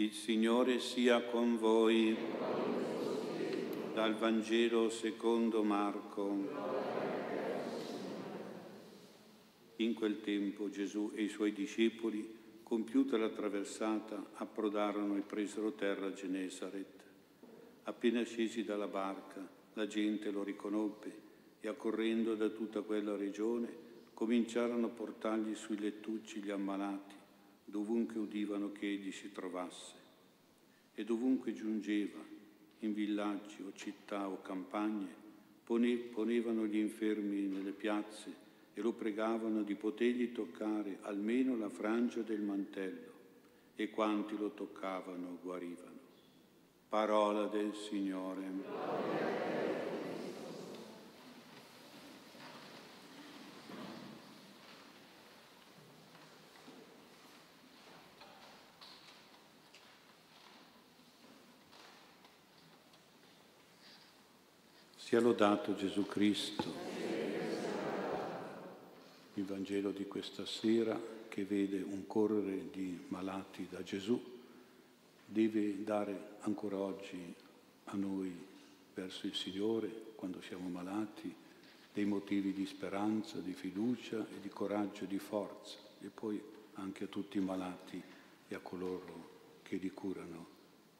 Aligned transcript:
Il 0.00 0.12
Signore 0.12 0.78
sia 0.78 1.24
con 1.24 1.58
voi. 1.58 2.16
Dal 3.92 4.14
Vangelo 4.14 4.90
secondo 4.90 5.64
Marco. 5.64 6.36
In 9.74 9.94
quel 9.94 10.20
tempo 10.20 10.70
Gesù 10.70 11.10
e 11.16 11.24
i 11.24 11.28
suoi 11.28 11.52
discepoli, 11.52 12.32
compiuta 12.62 13.16
la 13.16 13.30
traversata, 13.30 14.24
approdarono 14.34 15.16
e 15.16 15.22
presero 15.22 15.72
terra 15.72 16.06
a 16.06 16.12
Genesaret. 16.12 17.02
Appena 17.82 18.22
scesi 18.22 18.62
dalla 18.62 18.86
barca, 18.86 19.44
la 19.72 19.88
gente 19.88 20.30
lo 20.30 20.44
riconobbe 20.44 21.12
e 21.58 21.66
accorrendo 21.66 22.36
da 22.36 22.50
tutta 22.50 22.82
quella 22.82 23.16
regione, 23.16 23.68
cominciarono 24.14 24.86
a 24.86 24.90
portargli 24.90 25.56
sui 25.56 25.76
lettucci 25.76 26.40
gli 26.40 26.50
ammalati 26.50 27.17
dovunque 27.68 28.18
udivano 28.18 28.72
che 28.72 28.86
egli 28.86 29.12
si 29.12 29.30
trovasse. 29.32 29.94
E 30.94 31.04
dovunque 31.04 31.52
giungeva, 31.52 32.18
in 32.80 32.92
villaggi 32.92 33.62
o 33.62 33.72
città 33.74 34.28
o 34.28 34.40
campagne, 34.42 35.14
ponevano 35.64 36.66
gli 36.66 36.78
infermi 36.78 37.42
nelle 37.42 37.72
piazze 37.72 38.46
e 38.74 38.80
lo 38.80 38.92
pregavano 38.92 39.62
di 39.62 39.74
potergli 39.74 40.32
toccare 40.32 40.98
almeno 41.02 41.56
la 41.56 41.68
frangia 41.68 42.22
del 42.22 42.40
mantello, 42.40 43.12
e 43.74 43.90
quanti 43.90 44.36
lo 44.36 44.50
toccavano 44.50 45.38
guarivano. 45.42 45.98
Parola 46.88 47.46
del 47.46 47.74
Signore. 47.74 49.47
Sia 65.08 65.20
lodato 65.20 65.74
Gesù 65.74 66.04
Cristo. 66.04 66.70
Il 69.32 69.44
Vangelo 69.46 69.90
di 69.90 70.06
questa 70.06 70.44
sera 70.44 71.00
che 71.28 71.46
vede 71.46 71.80
un 71.80 72.06
correre 72.06 72.68
di 72.70 73.06
malati 73.08 73.66
da 73.70 73.82
Gesù 73.82 74.22
deve 75.24 75.82
dare 75.82 76.32
ancora 76.40 76.76
oggi 76.76 77.34
a 77.84 77.96
noi 77.96 78.30
verso 78.92 79.26
il 79.26 79.34
Signore, 79.34 79.88
quando 80.14 80.42
siamo 80.42 80.68
malati, 80.68 81.34
dei 81.90 82.04
motivi 82.04 82.52
di 82.52 82.66
speranza, 82.66 83.38
di 83.38 83.54
fiducia 83.54 84.18
e 84.18 84.40
di 84.42 84.50
coraggio 84.50 85.04
e 85.04 85.06
di 85.06 85.18
forza 85.18 85.78
e 86.02 86.08
poi 86.08 86.38
anche 86.74 87.04
a 87.04 87.08
tutti 87.08 87.38
i 87.38 87.40
malati 87.40 88.02
e 88.46 88.54
a 88.54 88.60
coloro 88.60 89.30
che 89.62 89.76
li 89.76 89.90
curano, 89.90 90.46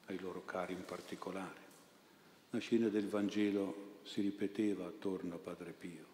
ai 0.07 0.19
loro 0.19 0.47
cari 0.47 0.73
in 0.73 0.87
particolare. 0.87 1.67
La 2.53 2.59
scena 2.59 2.89
del 2.89 3.07
Vangelo 3.07 3.88
si 4.09 4.23
ripeteva 4.23 4.87
attorno 4.87 5.35
a 5.35 5.39
Padre 5.39 5.73
Pio, 5.73 6.07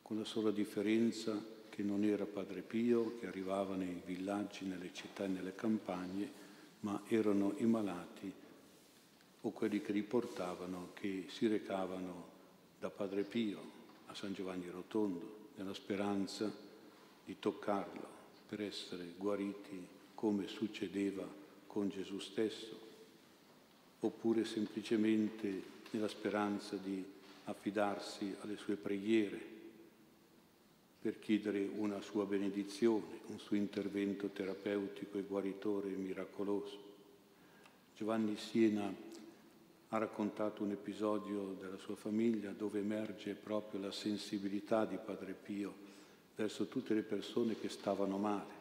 con 0.00 0.16
la 0.16 0.24
sola 0.24 0.50
differenza 0.50 1.38
che 1.68 1.82
non 1.82 2.02
era 2.02 2.24
Padre 2.24 2.62
Pio 2.62 3.18
che 3.18 3.26
arrivava 3.26 3.76
nei 3.76 4.00
villaggi, 4.04 4.64
nelle 4.64 4.94
città 4.94 5.24
e 5.24 5.28
nelle 5.28 5.54
campagne, 5.54 6.46
ma 6.80 7.02
erano 7.06 7.52
i 7.58 7.66
malati 7.66 8.32
o 9.42 9.50
quelli 9.50 9.82
che 9.82 9.92
li 9.92 10.02
portavano 10.02 10.92
che 10.94 11.26
si 11.28 11.46
recavano 11.46 12.36
da 12.78 12.88
Padre 12.88 13.24
Pio 13.24 13.76
a 14.06 14.14
San 14.14 14.32
Giovanni 14.32 14.70
Rotondo, 14.70 15.50
nella 15.56 15.74
speranza 15.74 16.50
di 17.24 17.36
toccarlo 17.38 18.08
per 18.48 18.62
essere 18.62 19.12
guariti 19.18 19.86
come 20.14 20.48
succedeva 20.48 21.28
con 21.66 21.90
Gesù 21.90 22.18
stesso, 22.20 22.86
oppure 24.00 24.46
semplicemente 24.46 25.76
nella 25.90 26.08
speranza 26.08 26.76
di 26.76 27.16
affidarsi 27.48 28.36
alle 28.40 28.56
sue 28.56 28.76
preghiere 28.76 29.56
per 31.00 31.18
chiedere 31.18 31.68
una 31.76 32.00
sua 32.00 32.26
benedizione, 32.26 33.20
un 33.26 33.38
suo 33.38 33.56
intervento 33.56 34.28
terapeutico 34.28 35.16
e 35.16 35.22
guaritore 35.22 35.88
e 35.88 35.96
miracoloso. 35.96 36.86
Giovanni 37.96 38.36
Siena 38.36 38.92
ha 39.90 39.98
raccontato 39.98 40.62
un 40.62 40.72
episodio 40.72 41.56
della 41.58 41.78
sua 41.78 41.96
famiglia 41.96 42.50
dove 42.50 42.80
emerge 42.80 43.34
proprio 43.34 43.80
la 43.80 43.92
sensibilità 43.92 44.84
di 44.84 44.98
Padre 45.02 45.32
Pio 45.32 45.86
verso 46.36 46.66
tutte 46.66 46.94
le 46.94 47.02
persone 47.02 47.58
che 47.58 47.68
stavano 47.68 48.18
male 48.18 48.56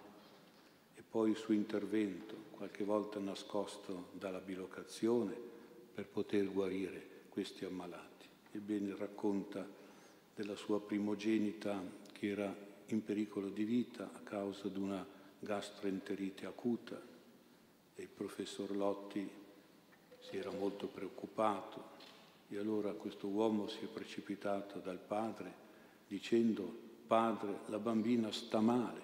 e 0.95 1.01
poi 1.07 1.31
il 1.31 1.35
suo 1.35 1.53
intervento, 1.53 2.35
qualche 2.51 2.83
volta 2.83 3.19
nascosto 3.19 4.09
dalla 4.13 4.39
bilocazione, 4.39 5.35
per 5.93 6.07
poter 6.07 6.51
guarire 6.51 7.25
questi 7.29 7.65
ammalati 7.65 8.16
ebbene 8.57 8.95
racconta 8.95 9.65
della 10.33 10.55
sua 10.55 10.81
primogenita 10.81 11.81
che 12.11 12.27
era 12.27 12.55
in 12.87 13.03
pericolo 13.03 13.49
di 13.49 13.63
vita 13.63 14.09
a 14.13 14.19
causa 14.19 14.67
di 14.67 14.79
una 14.79 15.05
gastroenterite 15.39 16.45
acuta. 16.45 16.99
E 17.95 18.01
il 18.01 18.09
professor 18.09 18.75
Lotti 18.75 19.27
si 20.19 20.37
era 20.37 20.51
molto 20.51 20.87
preoccupato. 20.87 21.95
E 22.49 22.57
allora 22.57 22.91
questo 22.93 23.27
uomo 23.27 23.67
si 23.67 23.79
è 23.83 23.87
precipitato 23.87 24.79
dal 24.79 24.99
padre 24.99 25.65
dicendo 26.07 26.85
padre 27.05 27.59
la 27.65 27.79
bambina 27.79 28.31
sta 28.31 28.59
male. 28.59 29.01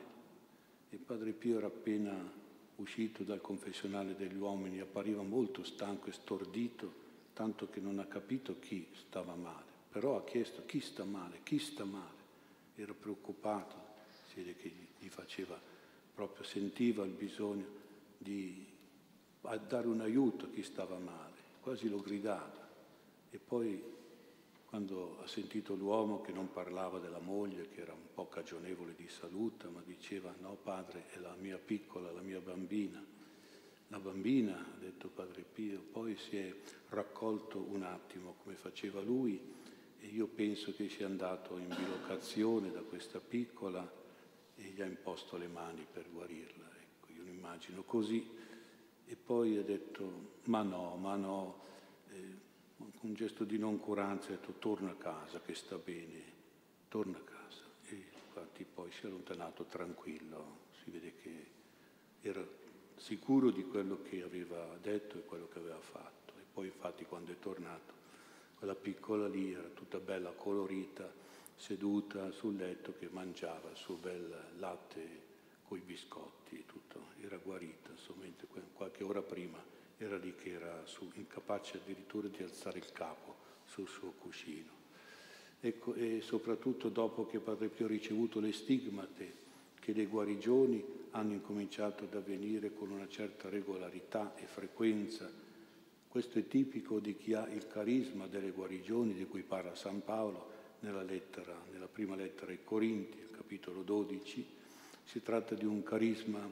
E 0.90 0.98
padre 0.98 1.32
Pio 1.32 1.58
era 1.58 1.68
appena 1.68 2.42
uscito 2.78 3.24
dal 3.24 3.42
confessionale 3.42 4.16
degli 4.16 4.38
uomini 4.38 4.80
appariva 4.80 5.22
molto 5.22 5.64
stanco 5.64 6.10
e 6.10 6.14
stordito 6.14 7.03
tanto 7.34 7.70
che 7.70 7.80
non 7.80 8.00
ha 8.00 8.06
capito 8.06 8.60
chi 8.60 8.88
stava 8.94 9.36
male, 9.36 9.72
però 9.90 10.18
ha 10.18 10.24
chiesto 10.24 10.64
chi 10.66 10.80
sta 10.80 11.04
male, 11.04 11.42
chi 11.44 11.60
sta 11.60 11.84
male, 11.84 12.22
era 12.76 12.94
preoccupato, 12.94 13.76
si 14.30 14.36
vede 14.36 14.56
che 14.56 14.72
gli 15.00 15.10
faceva 15.10 15.60
proprio, 16.14 16.44
sentiva 16.44 17.04
il 17.04 17.12
bisogno 17.12 17.66
di 18.18 18.66
dare 19.68 19.88
un 19.88 20.02
aiuto 20.02 20.46
a 20.46 20.50
chi 20.50 20.64
stava 20.64 20.98
male, 20.98 21.36
quasi 21.62 21.90
lo 21.90 22.00
gridava. 22.00 22.62
E 23.30 23.38
poi 23.40 23.82
quando 24.66 25.20
ha 25.22 25.28
sentito 25.28 25.76
l'uomo 25.76 26.22
che 26.22 26.32
non 26.32 26.52
parlava 26.52 26.98
della 27.00 27.20
moglie, 27.20 27.70
che 27.70 27.82
era 27.82 27.94
un 27.94 28.14
po' 28.14 28.28
cagionevole 28.28 28.94
di 28.96 29.08
salute, 29.08 29.68
ma 29.68 29.82
diceva 29.86 30.34
no 30.40 30.58
padre, 30.62 31.10
è 31.10 31.20
la 31.20 31.36
mia 31.40 31.58
piccola, 31.58 32.12
la 32.12 32.22
mia 32.22 32.40
bambina, 32.40 33.04
la 33.94 34.00
bambina, 34.00 34.58
ha 34.58 34.80
detto 34.80 35.08
Padre 35.08 35.44
Pio, 35.44 35.80
poi 35.80 36.18
si 36.18 36.36
è 36.36 36.52
raccolto 36.90 37.60
un 37.60 37.84
attimo 37.84 38.38
come 38.42 38.56
faceva 38.56 39.00
lui 39.02 39.40
e 40.00 40.08
io 40.08 40.26
penso 40.26 40.74
che 40.74 40.90
sia 40.90 41.06
andato 41.06 41.60
in 41.60 41.68
bilocazione 41.68 42.72
da 42.72 42.82
questa 42.82 43.20
piccola 43.20 43.88
e 44.56 44.64
gli 44.64 44.82
ha 44.82 44.86
imposto 44.86 45.38
le 45.38 45.48
mani 45.48 45.86
per 45.92 46.10
guarirla. 46.12 46.72
Ecco, 46.82 47.12
io 47.14 47.22
lo 47.22 47.30
immagino 47.30 47.84
così. 47.84 48.28
E 49.06 49.16
poi 49.16 49.58
ha 49.58 49.64
detto, 49.64 50.40
ma 50.46 50.64
no, 50.64 50.96
ma 50.96 51.16
no, 51.16 51.62
eh, 52.10 52.36
un 53.02 53.14
gesto 53.14 53.44
di 53.44 53.60
noncuranza 53.60 54.30
ha 54.30 54.32
detto, 54.32 54.54
torna 54.58 54.90
a 54.90 54.96
casa 54.96 55.40
che 55.40 55.54
sta 55.54 55.78
bene, 55.78 56.20
torna 56.88 57.20
a 57.20 57.22
casa. 57.22 57.62
E 57.90 58.06
infatti 58.12 58.66
poi 58.66 58.92
si 58.92 59.04
è 59.04 59.06
allontanato 59.06 59.66
tranquillo, 59.66 60.62
si 60.84 60.90
vede 60.90 61.14
che 61.22 61.52
era 62.22 62.44
sicuro 63.04 63.52
di 63.52 63.66
quello 63.66 64.02
che 64.02 64.24
aveva 64.24 64.78
detto 64.82 65.18
e 65.18 65.26
quello 65.26 65.50
che 65.52 65.60
aveva 65.60 65.80
fatto. 65.80 66.32
E 66.38 66.44
poi 66.54 66.68
infatti 66.68 67.04
quando 67.04 67.34
è 67.34 67.36
tornato, 67.38 67.94
quella 68.58 68.76
piccola 68.76 69.28
lì 69.28 69.52
era 69.52 69.68
tutta 69.74 70.00
bella 70.00 70.32
colorita, 70.32 71.12
seduta 71.58 72.32
sul 72.32 72.56
letto 72.56 72.94
che 72.98 73.10
mangiava 73.12 73.70
il 73.70 73.76
suo 73.76 73.96
bel 73.96 74.34
latte 74.58 75.22
con 75.68 75.78
i 75.78 75.82
biscotti 75.82 76.56
e 76.56 76.66
tutto, 76.66 77.08
era 77.22 77.36
guarita, 77.36 77.90
insomma, 77.92 78.24
qualche 78.74 79.04
ora 79.04 79.22
prima 79.22 79.62
era 79.98 80.18
lì 80.18 80.34
che 80.36 80.52
era 80.52 80.86
su, 80.86 81.12
incapace 81.16 81.80
addirittura 81.84 82.30
di 82.30 82.42
alzare 82.42 82.78
il 82.78 82.90
capo 82.94 83.36
sul 83.66 83.88
suo 83.88 84.14
cuscino. 84.18 84.72
Ecco, 85.60 85.94
e 85.94 86.22
soprattutto 86.22 86.88
dopo 86.88 87.26
che 87.26 87.40
Padre 87.40 87.68
Pio 87.68 87.86
ha 87.86 87.90
ricevuto 87.90 88.40
le 88.40 88.54
stigmate 88.54 89.42
che 89.80 89.92
le 89.92 90.06
guarigioni 90.06 91.03
hanno 91.14 91.34
incominciato 91.34 92.06
ad 92.06 92.16
avvenire 92.16 92.74
con 92.74 92.90
una 92.92 93.08
certa 93.08 93.50
regolarità 93.50 94.36
e 94.36 94.46
frequenza. 94.46 95.30
Questo 96.08 96.40
è 96.40 96.48
tipico 96.48 97.00
di 97.00 97.16
chi 97.16 97.34
ha 97.34 97.48
il 97.50 97.68
carisma 97.68 98.28
delle 98.28 98.52
guarigioni 98.52 99.14
di 99.14 99.26
cui 99.26 99.42
parla 99.42 99.76
San 99.76 100.04
Paolo 100.04 100.52
nella, 100.80 101.04
lettera, 101.04 101.56
nella 101.72 101.88
prima 101.88 102.16
lettera 102.16 102.52
ai 102.52 102.64
Corinti, 102.64 103.18
capitolo 103.32 103.84
12. 103.84 104.46
Si 105.04 105.22
tratta 105.22 105.56
di 105.56 105.66
un 105.66 105.84
carisma 105.84 106.50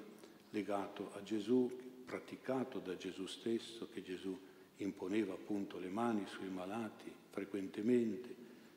legato 0.51 1.11
a 1.13 1.23
Gesù, 1.23 1.69
praticato 2.05 2.79
da 2.79 2.95
Gesù 2.97 3.25
stesso, 3.25 3.87
che 3.91 4.03
Gesù 4.03 4.37
imponeva 4.77 5.33
appunto 5.33 5.79
le 5.79 5.89
mani 5.89 6.25
sui 6.27 6.49
malati 6.49 7.11
frequentemente. 7.29 8.35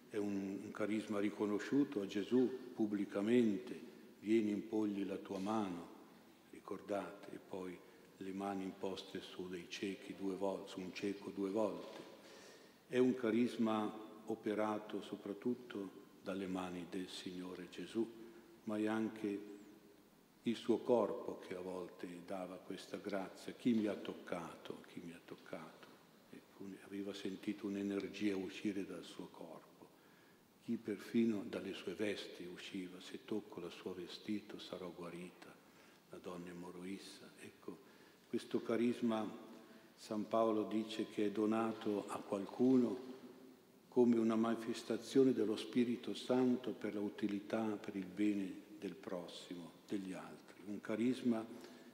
È 0.08 0.16
un, 0.16 0.60
un 0.64 0.70
carisma 0.70 1.18
riconosciuto 1.18 2.00
a 2.00 2.06
Gesù 2.06 2.72
pubblicamente 2.74 3.92
vieni 4.24 4.50
impogli 4.50 5.04
la 5.04 5.18
tua 5.18 5.38
mano, 5.38 5.86
ricordate, 6.50 7.34
e 7.34 7.38
poi 7.38 7.78
le 8.16 8.32
mani 8.32 8.62
imposte 8.64 9.20
su 9.20 9.48
dei 9.48 9.66
ciechi 9.68 10.16
due 10.16 10.34
volte, 10.34 10.70
su 10.70 10.80
un 10.80 10.94
cieco 10.94 11.30
due 11.30 11.50
volte. 11.50 12.12
È 12.88 12.98
un 12.98 13.14
carisma 13.14 13.92
operato 14.26 15.02
soprattutto 15.02 16.02
dalle 16.22 16.46
mani 16.46 16.86
del 16.88 17.08
Signore 17.08 17.68
Gesù, 17.68 18.10
ma 18.64 18.78
è 18.78 18.86
anche 18.86 19.52
il 20.42 20.56
suo 20.56 20.78
corpo 20.78 21.38
che 21.46 21.54
a 21.54 21.60
volte 21.60 22.08
dava 22.26 22.56
questa 22.56 22.96
grazia. 22.96 23.52
Chi 23.52 23.74
mi 23.74 23.86
ha 23.86 23.94
toccato? 23.94 24.80
Chi 24.90 25.00
mi 25.04 25.12
ha 25.12 25.20
toccato? 25.22 25.84
aveva 26.86 27.12
sentito 27.12 27.66
un'energia 27.66 28.36
uscire 28.36 28.86
dal 28.86 29.02
suo 29.02 29.26
corpo. 29.26 29.73
Chi 30.64 30.76
perfino 30.76 31.44
dalle 31.46 31.74
sue 31.74 31.92
vesti 31.92 32.48
usciva, 32.50 32.98
se 32.98 33.26
tocco 33.26 33.60
il 33.60 33.70
suo 33.70 33.92
vestito 33.92 34.58
sarò 34.58 34.90
guarita. 34.90 35.54
La 36.08 36.16
donna 36.16 36.48
è 36.48 36.54
moroissa. 36.54 37.30
Ecco, 37.38 37.76
questo 38.30 38.62
carisma 38.62 39.30
San 39.94 40.26
Paolo 40.26 40.62
dice 40.62 41.06
che 41.10 41.26
è 41.26 41.30
donato 41.30 42.06
a 42.08 42.18
qualcuno 42.18 43.12
come 43.88 44.16
una 44.16 44.36
manifestazione 44.36 45.34
dello 45.34 45.56
Spirito 45.56 46.14
Santo 46.14 46.70
per 46.70 46.94
l'utilità, 46.94 47.62
per 47.62 47.94
il 47.94 48.06
bene 48.06 48.50
del 48.78 48.94
prossimo, 48.94 49.70
degli 49.86 50.14
altri. 50.14 50.62
Un 50.64 50.80
carisma 50.80 51.44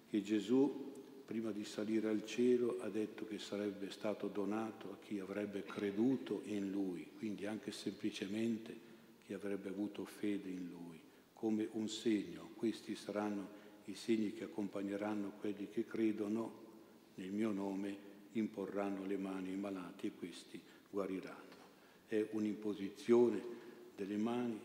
che 0.09 0.23
Gesù, 0.23 0.90
prima 1.31 1.53
di 1.53 1.65
salire 1.65 2.09
al 2.09 2.27
cielo, 2.27 2.81
ha 2.81 2.89
detto 2.89 3.25
che 3.25 3.39
sarebbe 3.39 3.93
stato 3.93 4.27
donato 4.27 4.91
a 4.91 4.97
chi 5.01 5.21
avrebbe 5.21 5.63
creduto 5.63 6.43
in 6.47 6.73
Lui, 6.73 7.09
quindi 7.17 7.47
anche 7.47 7.71
semplicemente 7.71 8.77
chi 9.25 9.33
avrebbe 9.33 9.69
avuto 9.69 10.05
fede 10.05 10.49
in 10.49 10.69
Lui, 10.69 11.01
come 11.33 11.69
un 11.75 11.89
segno. 11.89 12.51
Questi 12.57 12.97
saranno 12.97 13.47
i 13.85 13.95
segni 13.95 14.33
che 14.33 14.43
accompagneranno 14.43 15.35
quelli 15.39 15.69
che 15.71 15.87
credono 15.87 16.53
nel 17.15 17.31
mio 17.31 17.53
nome, 17.53 17.97
imporranno 18.33 19.07
le 19.07 19.17
mani 19.17 19.51
ai 19.51 19.57
malati 19.57 20.09
e 20.09 20.13
questi 20.19 20.61
guariranno 20.91 21.49
è 22.09 22.27
un'imposizione 22.33 23.41
delle 23.95 24.17
mani, 24.17 24.59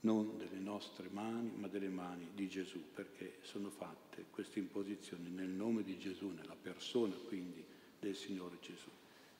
non 0.00 0.36
delle 0.36 0.58
nostre 0.60 1.08
mani, 1.10 1.50
ma 1.56 1.66
delle 1.68 1.88
mani 1.88 2.28
di 2.34 2.48
Gesù, 2.48 2.82
perché 2.94 3.38
sono 3.42 3.70
fatte 3.70 4.26
queste 4.30 4.58
imposizioni 4.58 5.28
nel 5.30 5.48
nome 5.48 5.82
di 5.82 5.98
Gesù, 5.98 6.28
nella 6.28 6.56
persona 6.60 7.14
quindi 7.26 7.64
del 7.98 8.14
Signore 8.14 8.58
Gesù. 8.60 8.88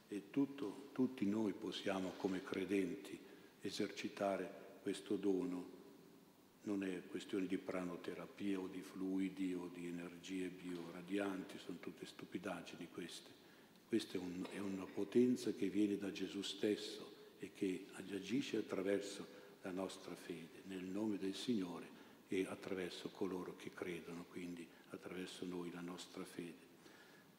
E 0.09 0.31
tutto, 0.31 0.89
tutti 0.93 1.27
noi 1.27 1.53
possiamo 1.53 2.15
come 2.17 2.43
credenti 2.43 3.17
esercitare 3.61 4.79
questo 4.83 5.17
dono. 5.17 5.77
Non 6.63 6.83
è 6.83 7.03
questione 7.09 7.47
di 7.47 7.57
pranoterapia 7.57 8.59
o 8.59 8.67
di 8.67 8.81
fluidi 8.81 9.55
o 9.55 9.71
di 9.73 9.87
energie 9.87 10.49
bioradianti, 10.49 11.59
sono 11.59 11.79
tutte 11.79 12.05
stupidaggini 12.05 12.89
queste. 12.93 13.37
Questa 13.87 14.19
è, 14.19 14.21
un, 14.21 14.45
è 14.53 14.59
una 14.59 14.85
potenza 14.85 15.53
che 15.53 15.69
viene 15.69 15.97
da 15.97 16.11
Gesù 16.11 16.43
stesso 16.43 17.17
e 17.39 17.53
che 17.55 17.87
agisce 17.95 18.59
attraverso 18.59 19.38
la 19.63 19.71
nostra 19.71 20.15
fede, 20.15 20.63
nel 20.65 20.85
nome 20.85 21.19
del 21.19 21.35
Signore 21.35 21.97
e 22.29 22.47
attraverso 22.49 23.09
coloro 23.11 23.55
che 23.57 23.73
credono, 23.73 24.25
quindi 24.31 24.67
attraverso 24.91 25.45
noi 25.45 25.71
la 25.73 25.81
nostra 25.81 26.25
fede. 26.25 26.67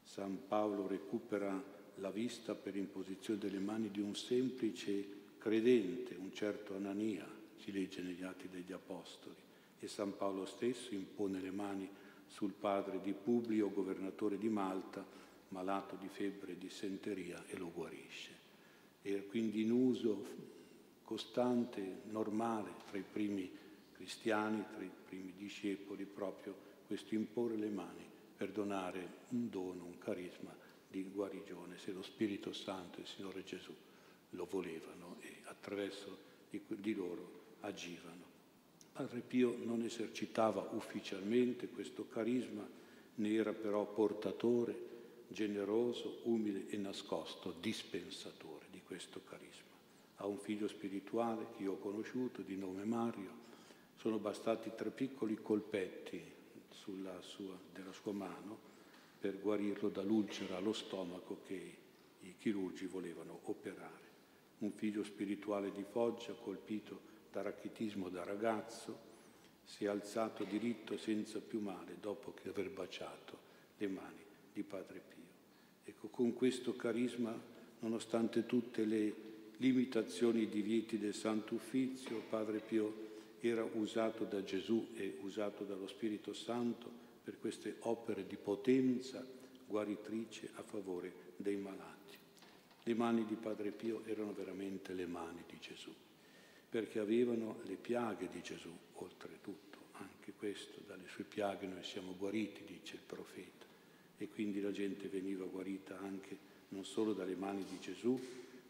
San 0.03 0.47
Paolo 0.47 0.87
recupera 0.87 1.61
la 1.95 2.09
vista 2.09 2.55
per 2.55 2.75
imposizione 2.75 3.39
delle 3.39 3.59
mani 3.59 3.91
di 3.91 3.99
un 3.99 4.15
semplice 4.15 5.17
credente, 5.37 6.15
un 6.15 6.33
certo 6.33 6.75
Anania, 6.75 7.27
si 7.57 7.71
legge 7.71 8.01
negli 8.01 8.23
Atti 8.23 8.49
degli 8.49 8.71
Apostoli, 8.71 9.35
e 9.79 9.87
San 9.87 10.15
Paolo 10.17 10.45
stesso 10.45 10.93
impone 10.93 11.39
le 11.39 11.51
mani 11.51 11.89
sul 12.27 12.51
padre 12.51 13.01
di 13.01 13.13
Publio, 13.13 13.69
governatore 13.69 14.37
di 14.37 14.49
Malta, 14.49 15.05
malato 15.49 15.95
di 15.95 16.07
febbre 16.07 16.53
e 16.53 16.57
di 16.57 16.69
senteria, 16.69 17.43
e 17.47 17.57
lo 17.57 17.71
guarisce 17.71 18.39
era 19.01 19.21
quindi 19.23 19.61
in 19.61 19.71
uso 19.71 20.57
costante, 21.09 22.01
normale 22.09 22.73
tra 22.87 22.99
i 22.99 23.03
primi 23.03 23.49
cristiani, 23.93 24.63
tra 24.71 24.83
i 24.83 24.91
primi 25.07 25.33
discepoli, 25.35 26.05
proprio 26.05 26.55
questo 26.85 27.15
imporre 27.15 27.55
le 27.55 27.69
mani 27.69 28.05
per 28.37 28.51
donare 28.51 29.07
un 29.29 29.49
dono, 29.49 29.85
un 29.85 29.97
carisma 29.97 30.55
di 30.87 31.03
guarigione, 31.03 31.79
se 31.79 31.93
lo 31.93 32.03
Spirito 32.03 32.53
Santo 32.53 32.99
e 32.99 33.01
il 33.01 33.07
Signore 33.07 33.43
Gesù 33.43 33.73
lo 34.31 34.45
volevano 34.45 35.17
e 35.21 35.41
attraverso 35.45 36.17
di, 36.49 36.61
di 36.67 36.93
loro 36.93 37.55
agivano. 37.61 38.27
Padre 38.91 39.21
Pio 39.21 39.57
non 39.63 39.81
esercitava 39.81 40.69
ufficialmente 40.73 41.69
questo 41.69 42.07
carisma, 42.07 42.67
ne 43.15 43.33
era 43.33 43.53
però 43.53 43.83
portatore, 43.85 44.87
generoso, 45.27 46.19
umile 46.25 46.67
e 46.69 46.77
nascosto, 46.77 47.55
dispensatore 47.59 48.59
questo 48.89 49.21
carisma. 49.23 49.68
Ha 50.21 50.25
un 50.25 50.37
figlio 50.37 50.67
spirituale 50.67 51.47
che 51.55 51.63
io 51.63 51.73
ho 51.73 51.77
conosciuto 51.77 52.41
di 52.41 52.55
nome 52.57 52.83
Mario. 52.83 53.47
Sono 53.97 54.17
bastati 54.17 54.71
tre 54.75 54.89
piccoli 54.89 55.35
colpetti 55.35 56.21
sua, 57.21 57.57
della 57.73 57.91
sua 57.91 58.11
mano 58.11 58.67
per 59.19 59.39
guarirlo 59.39 59.89
dall'ulcera 59.89 60.57
allo 60.57 60.73
stomaco 60.73 61.39
che 61.45 61.77
i 62.21 62.35
chirurgi 62.37 62.85
volevano 62.85 63.39
operare. 63.43 64.07
Un 64.59 64.71
figlio 64.71 65.03
spirituale 65.03 65.71
di 65.71 65.83
Foggia 65.83 66.33
colpito 66.33 67.07
da 67.31 67.41
rachitismo 67.41 68.09
da 68.09 68.23
ragazzo 68.23 69.07
si 69.63 69.85
è 69.85 69.87
alzato 69.87 70.43
diritto 70.43 70.97
senza 70.97 71.39
più 71.39 71.59
male 71.59 71.97
dopo 71.99 72.33
che 72.33 72.49
aver 72.49 72.69
baciato 72.71 73.37
le 73.77 73.87
mani 73.87 74.23
di 74.51 74.63
Padre 74.63 75.01
Pio. 75.07 75.17
Ecco, 75.85 76.07
con 76.07 76.33
questo 76.33 76.75
carisma 76.75 77.33
nonostante 77.79 78.45
tutte 78.45 78.83
le 78.83 79.28
limitazioni 79.59 80.43
e 80.43 80.49
divieti 80.49 80.97
del 80.97 81.13
Santo 81.13 81.55
Uffizio, 81.55 82.23
Padre 82.29 82.59
Pio 82.59 83.07
era 83.41 83.63
usato 83.63 84.23
da 84.25 84.43
Gesù 84.43 84.89
e 84.95 85.17
usato 85.21 85.63
dallo 85.63 85.87
Spirito 85.87 86.33
Santo 86.33 86.89
per 87.23 87.39
queste 87.39 87.75
opere 87.81 88.25
di 88.25 88.35
potenza 88.35 89.25
guaritrice 89.67 90.51
a 90.55 90.63
favore 90.63 91.11
dei 91.35 91.57
malati. 91.57 92.17
Le 92.83 92.93
mani 92.95 93.25
di 93.25 93.35
Padre 93.35 93.71
Pio 93.71 94.03
erano 94.05 94.33
veramente 94.33 94.93
le 94.93 95.05
mani 95.05 95.43
di 95.47 95.57
Gesù, 95.59 95.93
perché 96.69 96.99
avevano 96.99 97.59
le 97.65 97.75
piaghe 97.75 98.29
di 98.29 98.41
Gesù, 98.41 98.71
oltretutto. 98.93 99.67
Anche 99.93 100.31
questo, 100.37 100.79
dalle 100.87 101.07
sue 101.07 101.25
piaghe 101.25 101.67
noi 101.67 101.83
siamo 101.83 102.15
guariti, 102.17 102.63
dice 102.65 102.95
il 102.95 103.01
profeta. 103.05 103.65
E 104.17 104.29
quindi 104.29 104.61
la 104.61 104.71
gente 104.71 105.07
veniva 105.07 105.45
guarita 105.45 105.99
anche 105.99 106.37
non 106.69 106.85
solo 106.85 107.13
dalle 107.13 107.35
mani 107.35 107.65
di 107.69 107.79
Gesù 107.79 108.19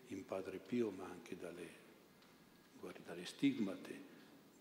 in 0.09 0.25
Padre 0.25 0.57
Pio, 0.57 0.91
ma 0.91 1.05
anche 1.05 1.37
dalle, 1.37 1.67
dalle 3.05 3.25
stigmate 3.25 4.07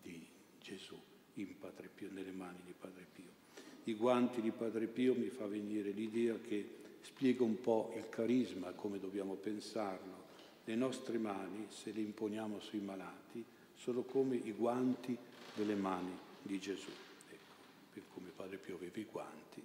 di 0.01 0.25
Gesù 0.61 0.99
in 1.35 1.57
Padre 1.57 1.89
Pio, 1.93 2.09
nelle 2.11 2.31
mani 2.31 2.59
di 2.65 2.73
Padre 2.77 3.05
Pio. 3.13 3.37
I 3.85 3.93
guanti 3.93 4.41
di 4.41 4.51
Padre 4.51 4.87
Pio 4.87 5.15
mi 5.15 5.29
fa 5.29 5.47
venire 5.47 5.91
l'idea 5.91 6.37
che 6.39 6.77
spiega 7.01 7.43
un 7.43 7.59
po' 7.61 7.93
il 7.95 8.09
carisma, 8.09 8.71
come 8.71 8.99
dobbiamo 8.99 9.35
pensarlo. 9.35 10.27
Le 10.65 10.75
nostre 10.75 11.17
mani, 11.17 11.65
se 11.69 11.91
le 11.91 12.01
imponiamo 12.01 12.59
sui 12.59 12.79
malati, 12.79 13.43
sono 13.75 14.03
come 14.03 14.35
i 14.35 14.51
guanti 14.51 15.17
delle 15.55 15.75
mani 15.75 16.15
di 16.41 16.59
Gesù. 16.59 16.91
Ecco, 17.29 18.13
come 18.13 18.29
Padre 18.35 18.57
Pio 18.57 18.75
aveva 18.75 18.99
i 18.99 19.07
guanti, 19.09 19.63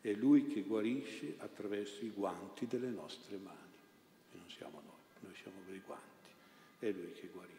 è 0.00 0.12
Lui 0.12 0.46
che 0.46 0.62
guarisce 0.62 1.34
attraverso 1.38 2.04
i 2.04 2.10
guanti 2.10 2.66
delle 2.66 2.90
nostre 2.90 3.36
mani. 3.36 3.58
E 4.32 4.36
non 4.36 4.48
siamo 4.50 4.80
noi, 4.80 4.84
noi 5.12 5.22
siamo 5.34 5.60
i 5.72 5.82
guanti. 5.84 6.30
È 6.78 6.90
Lui 6.90 7.12
che 7.12 7.28
guarisce. 7.32 7.52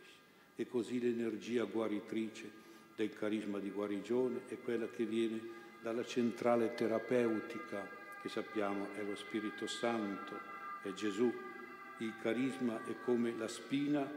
E 0.55 0.67
così 0.67 0.99
l'energia 0.99 1.63
guaritrice 1.65 2.63
del 2.95 3.13
carisma 3.13 3.59
di 3.59 3.69
guarigione 3.69 4.43
è 4.47 4.57
quella 4.59 4.87
che 4.87 5.05
viene 5.05 5.63
dalla 5.81 6.05
centrale 6.05 6.73
terapeutica 6.73 8.03
che 8.21 8.29
sappiamo 8.29 8.91
è 8.95 9.03
lo 9.03 9.15
Spirito 9.15 9.67
Santo, 9.67 10.39
è 10.81 10.91
Gesù. 10.93 11.31
Il 11.99 12.13
carisma 12.21 12.83
è 12.85 12.95
come 13.03 13.35
la 13.35 13.47
spina 13.47 14.09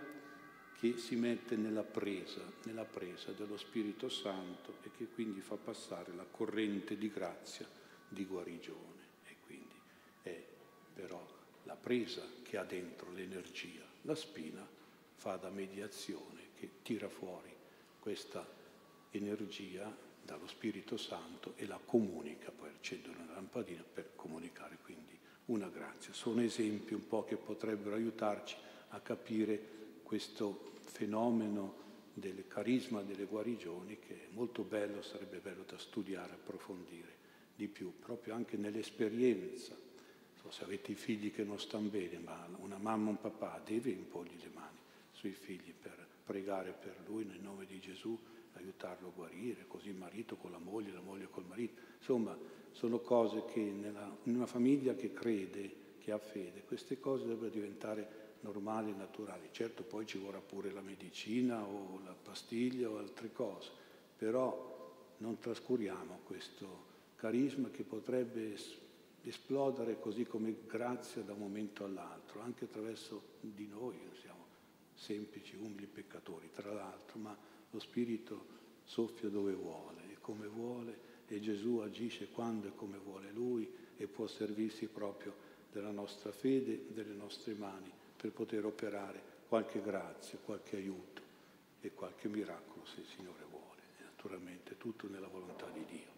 che 0.78 0.96
si 0.96 1.16
mette 1.16 1.56
nella 1.56 1.82
presa, 1.82 2.40
nella 2.64 2.84
presa 2.84 3.32
dello 3.32 3.56
Spirito 3.56 4.08
Santo 4.08 4.76
e 4.82 4.90
che 4.96 5.08
quindi 5.08 5.40
fa 5.40 5.56
passare 5.56 6.12
la 6.14 6.24
corrente 6.30 6.96
di 6.96 7.10
grazia 7.10 7.68
di 8.08 8.24
guarigione 8.24 9.02
e 9.26 9.36
quindi 9.44 9.74
è 10.22 10.42
però 10.94 11.37
la 11.68 11.76
presa 11.76 12.22
che 12.42 12.56
ha 12.56 12.64
dentro 12.64 13.12
l'energia. 13.12 13.84
La 14.02 14.14
spina 14.14 14.66
fa 15.16 15.36
da 15.36 15.50
mediazione 15.50 16.48
che 16.54 16.80
tira 16.82 17.10
fuori 17.10 17.54
questa 18.00 18.46
energia 19.10 19.94
dallo 20.22 20.46
Spirito 20.46 20.96
Santo 20.96 21.52
e 21.56 21.66
la 21.66 21.78
comunica, 21.84 22.50
poi 22.50 22.70
accende 22.70 23.08
una 23.08 23.34
lampadina 23.34 23.82
per 23.82 24.12
comunicare 24.16 24.78
quindi 24.82 25.18
una 25.46 25.68
grazia. 25.68 26.14
Sono 26.14 26.40
esempi 26.40 26.94
un 26.94 27.06
po' 27.06 27.24
che 27.24 27.36
potrebbero 27.36 27.96
aiutarci 27.96 28.56
a 28.88 29.00
capire 29.00 29.76
questo 30.02 30.72
fenomeno 30.84 31.86
del 32.14 32.46
carisma 32.48 33.02
delle 33.02 33.26
guarigioni 33.26 33.98
che 33.98 34.14
è 34.14 34.28
molto 34.30 34.62
bello, 34.62 35.02
sarebbe 35.02 35.38
bello 35.38 35.64
da 35.64 35.76
studiare, 35.76 36.32
approfondire 36.32 37.16
di 37.54 37.68
più, 37.68 37.98
proprio 37.98 38.34
anche 38.34 38.56
nell'esperienza. 38.56 39.87
So 40.48 40.54
se 40.54 40.64
avete 40.64 40.92
i 40.92 40.94
figli 40.94 41.30
che 41.30 41.44
non 41.44 41.58
stanno 41.58 41.88
bene, 41.88 42.18
ma 42.18 42.48
una 42.60 42.78
mamma 42.78 43.08
o 43.08 43.10
un 43.10 43.20
papà 43.20 43.60
deve 43.66 43.90
imporgli 43.90 44.40
le 44.40 44.50
mani 44.54 44.78
sui 45.12 45.32
figli 45.32 45.74
per 45.78 46.06
pregare 46.24 46.72
per 46.72 46.96
lui 47.06 47.24
nel 47.24 47.40
nome 47.40 47.66
di 47.66 47.78
Gesù, 47.80 48.18
aiutarlo 48.54 49.08
a 49.08 49.12
guarire, 49.14 49.66
così 49.66 49.88
il 49.88 49.96
marito 49.96 50.36
con 50.36 50.50
la 50.50 50.58
moglie, 50.58 50.92
la 50.92 51.02
moglie 51.02 51.28
col 51.28 51.44
marito. 51.44 51.80
Insomma, 51.98 52.36
sono 52.72 53.00
cose 53.00 53.44
che 53.44 53.60
nella, 53.60 54.16
in 54.22 54.36
una 54.36 54.46
famiglia 54.46 54.94
che 54.94 55.12
crede, 55.12 55.70
che 55.98 56.12
ha 56.12 56.18
fede, 56.18 56.62
queste 56.66 56.98
cose 56.98 57.24
dovrebbero 57.24 57.50
diventare 57.50 58.36
normali 58.40 58.90
e 58.90 58.94
naturali. 58.94 59.48
Certo 59.50 59.82
poi 59.82 60.06
ci 60.06 60.16
vorrà 60.16 60.40
pure 60.40 60.72
la 60.72 60.80
medicina 60.80 61.62
o 61.62 62.00
la 62.04 62.14
pastiglia 62.14 62.88
o 62.88 62.96
altre 62.96 63.32
cose, 63.32 63.70
però 64.16 65.12
non 65.18 65.38
trascuriamo 65.38 66.20
questo 66.24 66.86
carisma 67.16 67.68
che 67.68 67.82
potrebbe 67.82 68.56
esplodere 69.28 69.98
così 69.98 70.24
come 70.24 70.54
grazia 70.66 71.22
da 71.22 71.32
un 71.32 71.40
momento 71.40 71.84
all'altro, 71.84 72.40
anche 72.40 72.64
attraverso 72.64 73.36
di 73.40 73.66
noi, 73.66 73.98
siamo 74.20 74.46
semplici, 74.94 75.56
umili 75.56 75.86
peccatori, 75.86 76.50
tra 76.52 76.72
l'altro, 76.72 77.18
ma 77.18 77.36
lo 77.70 77.78
Spirito 77.78 78.56
soffia 78.84 79.28
dove 79.28 79.52
vuole 79.52 80.10
e 80.10 80.16
come 80.20 80.46
vuole 80.46 81.06
e 81.28 81.40
Gesù 81.40 81.78
agisce 81.78 82.30
quando 82.30 82.68
e 82.68 82.74
come 82.74 82.96
vuole 82.96 83.30
Lui 83.32 83.70
e 83.96 84.06
può 84.06 84.26
servirsi 84.26 84.86
proprio 84.86 85.34
della 85.70 85.90
nostra 85.90 86.32
fede, 86.32 86.86
delle 86.88 87.14
nostre 87.14 87.52
mani 87.54 87.92
per 88.16 88.32
poter 88.32 88.64
operare 88.64 89.20
qualche 89.46 89.82
grazia, 89.82 90.38
qualche 90.42 90.76
aiuto 90.76 91.22
e 91.80 91.92
qualche 91.92 92.28
miracolo 92.28 92.84
se 92.86 93.00
il 93.00 93.06
Signore 93.06 93.44
vuole. 93.50 93.82
E 93.98 94.04
naturalmente 94.04 94.76
tutto 94.78 95.08
nella 95.08 95.28
volontà 95.28 95.66
di 95.70 95.84
Dio. 95.84 96.17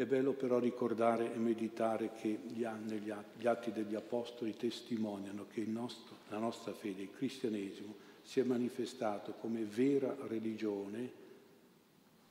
È 0.00 0.06
bello 0.06 0.32
però 0.32 0.58
ricordare 0.58 1.30
e 1.30 1.36
meditare 1.36 2.12
che 2.14 2.40
gli 2.54 2.64
atti 2.64 3.70
degli 3.70 3.94
Apostoli 3.94 4.56
testimoniano 4.56 5.44
che 5.46 5.62
nostro, 5.66 6.16
la 6.30 6.38
nostra 6.38 6.72
fede, 6.72 7.02
il 7.02 7.10
cristianesimo, 7.10 7.94
si 8.22 8.40
è 8.40 8.42
manifestato 8.44 9.34
come 9.34 9.62
vera 9.62 10.16
religione, 10.26 11.12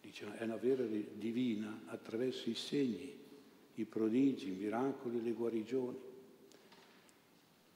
dice, 0.01 0.35
è 0.37 0.45
una 0.45 0.55
vera 0.55 0.83
divina, 0.83 1.83
attraverso 1.85 2.49
i 2.49 2.55
segni, 2.55 3.15
i 3.75 3.85
prodigi, 3.85 4.47
i 4.47 4.55
miracoli, 4.55 5.21
le 5.21 5.31
guarigioni. 5.33 5.97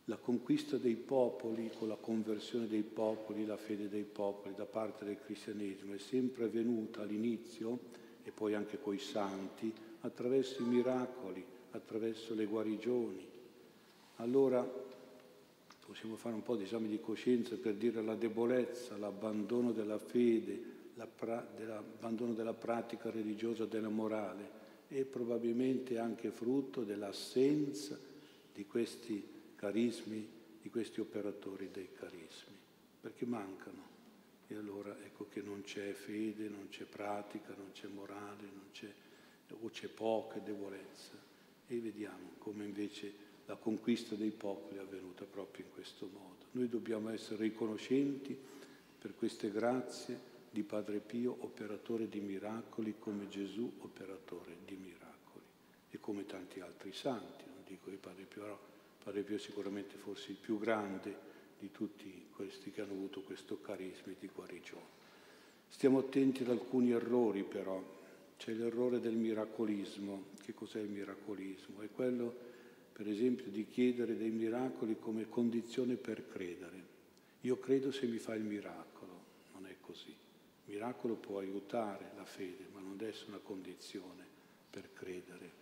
La 0.06 0.18
conquista 0.18 0.78
dei 0.78 0.96
popoli, 0.96 1.70
con 1.78 1.88
la 1.88 1.98
conversione 1.98 2.68
dei 2.68 2.82
popoli, 2.82 3.46
la 3.46 3.58
fede 3.58 3.88
dei 3.90 4.06
popoli 4.06 4.56
da 4.56 4.66
parte 4.66 5.06
del 5.06 5.20
cristianesimo 5.24 5.94
è 5.94 6.00
sempre 6.00 6.46
avvenuta 6.46 7.04
all'inizio 7.04 8.02
e 8.24 8.32
poi 8.32 8.56
anche 8.56 8.80
coi 8.80 8.98
santi 8.98 9.83
attraverso 10.06 10.62
i 10.62 10.66
miracoli, 10.66 11.44
attraverso 11.72 12.34
le 12.34 12.46
guarigioni. 12.46 13.26
Allora 14.18 14.64
possiamo 15.86 16.16
fare 16.16 16.36
un 16.36 16.44
po' 16.44 16.56
di 16.56 16.64
esame 16.64 16.88
di 16.88 17.00
coscienza 17.00 17.56
per 17.58 17.76
dire 17.76 18.02
la 18.02 18.16
debolezza, 18.16 18.98
l'abbandono 18.98 19.72
della 19.72 19.98
fede, 19.98 20.72
l'abbandono 20.96 22.34
della 22.34 22.54
pratica 22.54 23.10
religiosa, 23.10 23.66
della 23.66 23.90
morale 23.90 24.62
e 24.88 25.06
probabilmente 25.06 25.98
anche 25.98 26.30
frutto 26.30 26.84
dell'assenza 26.84 27.98
di 28.54 28.66
questi 28.66 29.26
carismi, 29.56 30.30
di 30.62 30.70
questi 30.70 31.00
operatori 31.00 31.70
dei 31.72 31.90
carismi, 31.94 32.56
perché 33.02 33.26
mancano. 33.26 33.92
E 34.48 34.56
allora 34.56 34.96
ecco 35.04 35.28
che 35.30 35.42
non 35.42 35.62
c'è 35.64 35.94
fede, 35.94 36.48
non 36.48 36.68
c'è 36.70 36.84
pratica, 36.84 37.54
non 37.58 37.72
c'è 37.74 37.88
morale, 37.88 38.44
non 38.54 38.66
c'è, 38.72 38.92
o 39.50 39.70
c'è 39.70 39.88
poca 39.88 40.40
debolezza. 40.40 41.12
E 41.68 41.80
vediamo 41.80 42.32
come 42.38 42.66
invece 42.66 43.14
la 43.46 43.56
conquista 43.56 44.16
dei 44.16 44.32
popoli 44.32 44.78
è 44.78 44.82
avvenuta 44.82 45.26
proprio 45.26 45.66
in 45.66 45.72
questo 45.72 46.08
modo. 46.12 46.46
Noi 46.52 46.70
dobbiamo 46.70 47.10
essere 47.10 47.44
riconoscenti 47.44 48.38
per 49.00 49.16
queste 49.16 49.52
grazie 49.52 50.32
di 50.50 50.64
Padre 50.64 51.00
Pio, 51.00 51.36
operatore 51.40 52.08
di 52.08 52.20
miracoli, 52.20 52.96
come 53.00 53.28
Gesù, 53.28 53.72
operatore 53.80 54.58
di 54.66 54.76
miracoli, 54.76 55.46
e 55.90 56.00
come 56.00 56.26
tanti 56.26 56.60
altri 56.60 56.94
santi, 56.94 57.44
non 57.46 57.64
dico 57.66 57.90
di 57.90 57.98
Padre 57.98 58.26
Pio, 58.26 58.60
Padre 59.04 59.24
Pio 59.24 59.38
sicuramente 59.40 59.98
forse 59.98 60.32
il 60.32 60.38
più 60.38 60.60
grande 60.60 61.32
di 61.60 61.72
tutti 61.72 62.28
questi 62.36 62.72
che 62.72 62.82
hanno 62.82 62.94
avuto 62.94 63.22
questo 63.22 63.60
carisma 63.62 64.14
di 64.18 64.30
guarigione. 64.34 65.02
Stiamo 65.68 66.00
attenti 66.00 66.44
ad 66.44 66.50
alcuni 66.50 66.92
errori 66.92 67.44
però. 67.44 68.02
C'è 68.38 68.54
l'errore 68.54 69.00
del 69.00 69.16
miracolismo. 69.16 70.32
Che 70.42 70.54
cos'è 70.54 70.80
il 70.80 70.90
miracolismo? 70.90 71.82
È 71.82 71.90
quello, 71.90 72.36
per 72.92 73.08
esempio, 73.08 73.50
di 73.50 73.68
chiedere 73.68 74.18
dei 74.18 74.32
miracoli 74.32 74.98
come 75.00 75.30
condizione 75.30 75.96
per 75.96 76.28
credere. 76.28 76.92
Io 77.42 77.58
credo 77.60 77.92
se 77.92 78.06
mi 78.08 78.18
fa 78.18 78.36
il 78.36 78.44
miracolo. 78.44 79.12
Non 79.54 79.66
è 79.66 79.76
così. 79.82 80.10
Il 80.10 80.74
miracolo 80.74 81.16
può 81.16 81.40
aiutare 81.40 82.12
la 82.16 82.26
fede, 82.26 82.68
ma 82.74 82.80
non 82.80 82.98
deve 82.98 83.12
essere 83.12 83.30
una 83.30 83.40
condizione 83.40 84.26
per 84.70 84.92
credere. 84.94 85.62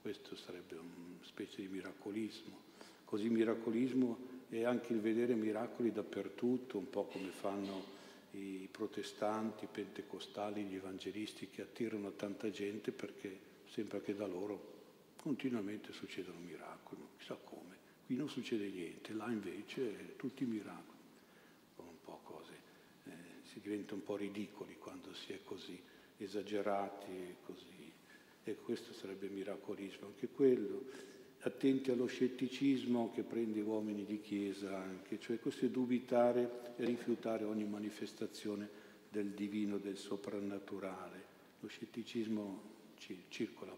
Questo 0.00 0.36
sarebbe 0.36 0.74
una 0.76 1.22
specie 1.22 1.62
di 1.62 1.68
miracolismo. 1.68 2.66
Così 3.04 3.28
miracolismo 3.28 4.18
è 4.48 4.64
anche 4.64 4.92
il 4.92 5.00
vedere 5.00 5.34
miracoli 5.34 5.92
dappertutto, 5.92 6.78
un 6.78 6.90
po' 6.90 7.04
come 7.04 7.28
fanno 7.28 7.96
i 8.32 8.68
protestanti, 8.70 9.64
i 9.64 9.68
pentecostali, 9.70 10.64
gli 10.64 10.76
evangelisti 10.76 11.48
che 11.48 11.62
attirano 11.62 12.12
tanta 12.12 12.50
gente 12.50 12.92
perché 12.92 13.38
sembra 13.66 14.00
che 14.00 14.14
da 14.14 14.26
loro 14.26 14.76
continuamente 15.16 15.92
succedono 15.92 16.38
miracoli, 16.38 17.02
chissà 17.16 17.36
come. 17.36 17.76
Qui 18.06 18.16
non 18.16 18.28
succede 18.28 18.68
niente, 18.68 19.12
là 19.12 19.30
invece 19.30 20.16
tutti 20.16 20.44
miracoli. 20.44 20.96
Sono 21.74 21.90
un 21.90 22.00
po' 22.02 22.20
cose, 22.22 22.52
eh, 23.04 23.10
si 23.50 23.60
diventa 23.60 23.94
un 23.94 24.02
po' 24.02 24.16
ridicoli 24.16 24.76
quando 24.78 25.12
si 25.14 25.32
è 25.32 25.40
così 25.44 25.80
esagerati, 26.16 27.36
così 27.44 27.78
e 28.50 28.56
questo 28.56 28.92
sarebbe 28.94 29.28
miracolismo, 29.28 30.06
anche 30.06 30.28
quello. 30.28 30.86
Attenti 31.42 31.92
allo 31.92 32.06
scetticismo 32.06 33.12
che 33.14 33.22
prende 33.22 33.60
uomini 33.60 34.04
di 34.04 34.20
chiesa 34.20 34.76
anche, 34.76 35.20
cioè 35.20 35.38
questo 35.38 35.66
è 35.66 35.68
dubitare 35.68 36.74
e 36.76 36.84
rifiutare 36.84 37.44
ogni 37.44 37.64
manifestazione 37.64 38.68
del 39.08 39.28
divino, 39.28 39.78
del 39.78 39.96
soprannaturale. 39.96 41.24
Lo 41.60 41.68
scetticismo 41.68 42.62
circola 43.28 43.74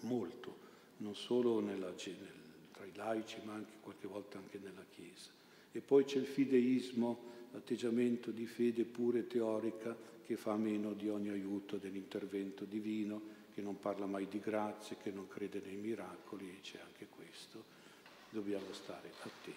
molto, 0.00 0.56
non 0.98 1.16
solo 1.16 1.58
nella, 1.60 1.92
tra 1.92 2.84
i 2.84 2.94
laici, 2.94 3.38
ma 3.44 3.54
anche 3.54 3.74
qualche 3.80 4.06
volta 4.06 4.38
anche 4.38 4.58
nella 4.62 4.84
Chiesa. 4.94 5.30
E 5.72 5.80
poi 5.80 6.04
c'è 6.04 6.18
il 6.18 6.26
fideismo, 6.26 7.30
l'atteggiamento 7.50 8.30
di 8.30 8.46
fede 8.46 8.84
pure 8.84 9.26
teorica 9.26 9.96
che 10.22 10.36
fa 10.36 10.56
meno 10.56 10.92
di 10.92 11.08
ogni 11.08 11.30
aiuto 11.30 11.78
dell'intervento 11.78 12.64
divino 12.64 13.40
che 13.54 13.60
non 13.60 13.78
parla 13.78 14.06
mai 14.06 14.26
di 14.28 14.40
grazie, 14.40 14.96
che 15.02 15.10
non 15.10 15.28
crede 15.28 15.60
nei 15.64 15.76
miracoli, 15.76 16.48
e 16.48 16.60
c'è 16.62 16.80
anche 16.80 17.06
questo. 17.08 17.64
Dobbiamo 18.30 18.72
stare 18.72 19.10
attenti. 19.10 19.54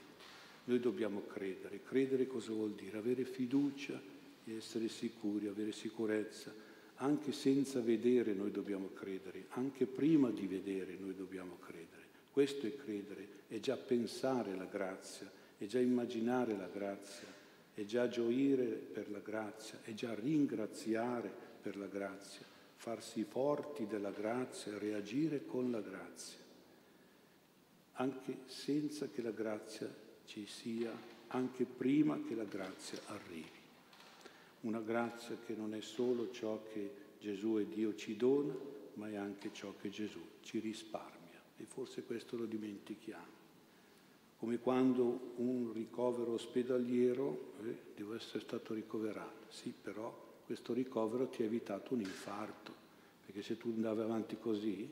Noi 0.65 0.79
dobbiamo 0.79 1.23
credere. 1.25 1.81
Credere 1.83 2.27
cosa 2.27 2.51
vuol 2.51 2.73
dire? 2.73 2.97
Avere 2.97 3.23
fiducia 3.23 3.99
e 4.45 4.55
essere 4.55 4.89
sicuri, 4.89 5.47
avere 5.47 5.71
sicurezza. 5.71 6.53
Anche 6.95 7.31
senza 7.31 7.81
vedere 7.81 8.33
noi 8.33 8.51
dobbiamo 8.51 8.89
credere, 8.93 9.45
anche 9.49 9.85
prima 9.85 10.29
di 10.29 10.47
vedere 10.47 10.95
noi 10.97 11.13
dobbiamo 11.13 11.57
credere. 11.59 12.03
Questo 12.31 12.67
è 12.67 12.75
credere, 12.75 13.27
è 13.47 13.59
già 13.59 13.75
pensare 13.75 14.55
la 14.55 14.65
grazia, 14.65 15.29
è 15.57 15.65
già 15.65 15.79
immaginare 15.79 16.55
la 16.55 16.67
grazia, 16.67 17.27
è 17.73 17.83
già 17.83 18.07
gioire 18.07 18.65
per 18.65 19.09
la 19.09 19.19
grazia, 19.19 19.79
è 19.83 19.93
già 19.93 20.13
ringraziare 20.13 21.31
per 21.61 21.75
la 21.75 21.87
grazia 21.87 22.53
farsi 22.75 23.23
forti 23.23 23.87
della 23.87 24.11
grazia, 24.11 24.77
reagire 24.77 25.45
con 25.45 25.71
la 25.71 25.81
grazia, 25.81 26.37
anche 27.93 28.39
senza 28.45 29.07
che 29.07 29.21
la 29.21 29.31
grazia 29.31 29.93
ci 30.25 30.45
sia, 30.45 30.91
anche 31.27 31.65
prima 31.65 32.19
che 32.27 32.35
la 32.35 32.43
grazia 32.43 32.99
arrivi. 33.07 33.63
Una 34.61 34.81
grazia 34.81 35.37
che 35.45 35.53
non 35.53 35.73
è 35.73 35.81
solo 35.81 36.31
ciò 36.31 36.63
che 36.71 37.03
Gesù 37.19 37.57
e 37.57 37.67
Dio 37.67 37.95
ci 37.95 38.15
dona, 38.15 38.53
ma 38.95 39.09
è 39.09 39.15
anche 39.15 39.51
ciò 39.53 39.73
che 39.79 39.89
Gesù 39.89 40.21
ci 40.41 40.59
risparmia. 40.59 41.41
E 41.57 41.63
forse 41.65 42.03
questo 42.03 42.35
lo 42.37 42.45
dimentichiamo. 42.45 43.33
Come 44.37 44.59
quando 44.59 45.33
un 45.37 45.71
ricovero 45.73 46.33
ospedaliero 46.33 47.53
eh, 47.63 47.77
deve 47.95 48.17
essere 48.17 48.41
stato 48.41 48.73
ricoverato, 48.73 49.45
sì, 49.49 49.73
però 49.81 50.24
questo 50.45 50.73
ricovero 50.73 51.27
ti 51.27 51.41
ha 51.41 51.45
evitato 51.45 51.93
un 51.93 52.01
infarto, 52.01 52.73
perché 53.25 53.41
se 53.41 53.57
tu 53.57 53.69
andavi 53.75 54.01
avanti 54.01 54.37
così 54.37 54.87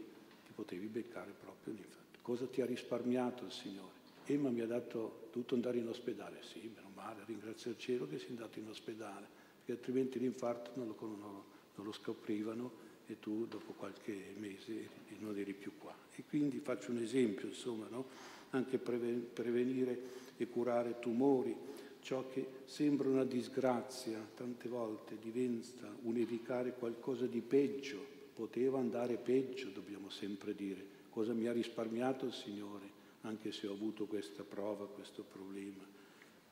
ti 0.45 0.51
potevi 0.53 0.87
beccare 0.87 1.31
proprio 1.39 1.73
un 1.73 1.79
infarto. 1.79 2.19
Cosa 2.21 2.45
ti 2.47 2.61
ha 2.61 2.65
risparmiato 2.65 3.45
il 3.45 3.51
Signore? 3.51 4.01
Emma 4.25 4.49
mi 4.49 4.61
ha 4.61 4.65
dato 4.65 5.27
dovuto 5.31 5.55
andare 5.55 5.77
in 5.77 5.87
ospedale, 5.87 6.41
sì, 6.41 6.71
meno 6.73 6.89
male, 6.95 7.23
ringrazio 7.25 7.71
il 7.71 7.77
cielo 7.77 8.07
che 8.07 8.17
sei 8.17 8.29
andato 8.29 8.59
in 8.59 8.67
ospedale, 8.69 9.27
perché 9.57 9.73
altrimenti 9.73 10.19
l'infarto 10.19 10.71
non 10.75 10.87
lo, 10.87 10.95
non, 10.99 11.41
non 11.75 11.85
lo 11.85 11.91
scoprivano 11.91 12.91
e 13.05 13.19
tu 13.19 13.45
dopo 13.45 13.73
qualche 13.73 14.33
mese 14.37 15.01
non 15.19 15.37
eri 15.37 15.53
più 15.53 15.77
qua. 15.77 15.95
E 16.15 16.23
quindi 16.27 16.59
faccio 16.59 16.91
un 16.91 16.97
esempio, 16.97 17.47
insomma, 17.47 17.87
no? 17.89 18.05
anche 18.51 18.77
prevenire 18.77 20.01
e 20.37 20.47
curare 20.47 20.99
tumori, 20.99 21.55
ciò 22.03 22.27
che 22.27 22.45
sembra 22.65 23.07
una 23.07 23.23
disgrazia 23.23 24.19
tante 24.35 24.67
volte 24.67 25.17
diventa 25.17 25.89
un 26.01 26.17
evitare 26.17 26.73
qualcosa 26.73 27.25
di 27.25 27.41
peggio, 27.41 28.05
poteva 28.33 28.77
andare 28.77 29.15
peggio, 29.15 29.69
dobbiamo 29.69 30.09
sempre 30.09 30.53
dire, 30.53 30.85
cosa 31.09 31.33
mi 31.33 31.47
ha 31.47 31.53
risparmiato 31.53 32.25
il 32.25 32.33
Signore, 32.33 32.91
anche 33.21 33.53
se 33.53 33.67
ho 33.67 33.73
avuto 33.73 34.05
questa 34.05 34.43
prova, 34.43 34.85
questo 34.85 35.23
problema. 35.23 35.83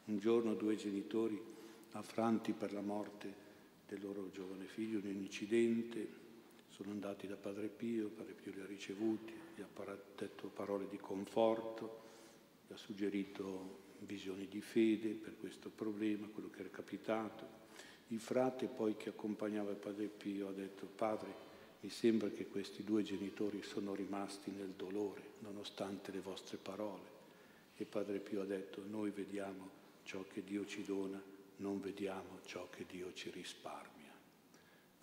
Un 0.06 0.18
giorno 0.20 0.56
due 0.56 0.76
genitori 0.78 1.40
affranti 1.92 2.54
per 2.54 2.72
la 2.72 2.82
morte 2.82 3.50
del 3.88 4.02
loro 4.02 4.30
giovane 4.32 4.66
figlio 4.66 5.00
in 5.00 5.08
un 5.08 5.22
incidente, 5.22 6.20
sono 6.70 6.92
andati 6.92 7.28
da 7.28 7.36
Padre 7.36 7.68
Pio, 7.68 8.08
Padre 8.08 8.34
Pio 8.34 8.54
li 8.54 8.62
ha 8.62 8.66
ricevuti, 8.66 9.34
gli 9.56 9.62
ha 9.62 9.68
detto 10.16 10.48
parole 10.48 10.88
di 10.88 10.98
conforto, 10.98 12.00
gli 12.66 12.72
ha 12.72 12.78
suggerito 12.78 13.81
visioni 14.06 14.48
di 14.48 14.62
fede 14.62 15.10
per 15.10 15.38
questo 15.40 15.70
problema, 15.70 16.28
quello 16.28 16.50
che 16.50 16.60
era 16.60 16.70
capitato. 16.70 17.60
Il 18.08 18.20
frate 18.20 18.68
poi 18.68 18.98
che 18.98 19.10
accompagnava 19.10 19.72
il 19.72 19.78
Padre 19.78 20.08
Pio 20.08 20.50
ha 20.50 20.52
detto, 20.52 20.86
Padre, 20.86 21.50
mi 21.82 21.90
sembra 21.90 22.30
che 22.30 22.48
questi 22.48 22.84
due 22.84 23.04
genitori 23.04 23.64
sono 23.64 23.96
rimasti 23.96 24.52
nel 24.52 24.74
dolore, 24.76 25.34
nonostante 25.40 26.12
le 26.12 26.20
vostre 26.20 26.58
parole. 26.58 27.20
E 27.76 27.86
Padre 27.86 28.20
Pio 28.20 28.42
ha 28.42 28.46
detto, 28.46 28.84
noi 28.88 29.12
vediamo 29.12 29.70
ciò 30.04 30.26
che 30.28 30.44
Dio 30.44 30.66
ci 30.66 30.84
dona, 30.84 31.22
non 31.58 31.80
vediamo 31.80 32.40
ciò 32.46 32.70
che 32.70 32.86
Dio 32.88 33.14
ci 33.14 33.30
risparmia. 33.30 34.12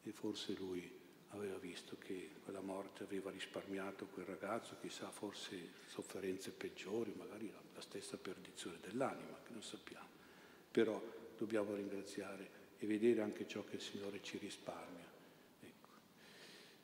E 0.04 0.12
forse 0.12 0.54
lui 0.54 0.97
aveva 1.30 1.56
visto 1.58 1.96
che 1.98 2.30
quella 2.42 2.60
morte 2.60 3.04
aveva 3.04 3.30
risparmiato 3.30 4.06
quel 4.06 4.26
ragazzo, 4.26 4.76
chissà, 4.80 5.10
forse 5.10 5.56
sofferenze 5.86 6.50
peggiori, 6.50 7.12
magari 7.16 7.52
la 7.74 7.80
stessa 7.80 8.16
perdizione 8.16 8.78
dell'anima, 8.80 9.38
che 9.44 9.52
non 9.52 9.62
sappiamo. 9.62 10.06
Però 10.70 11.02
dobbiamo 11.36 11.74
ringraziare 11.74 12.56
e 12.78 12.86
vedere 12.86 13.22
anche 13.22 13.46
ciò 13.46 13.64
che 13.64 13.76
il 13.76 13.82
Signore 13.82 14.22
ci 14.22 14.38
risparmia. 14.38 15.06
Ecco. 15.60 15.88